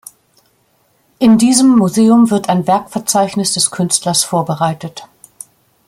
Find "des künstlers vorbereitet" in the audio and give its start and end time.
3.53-5.07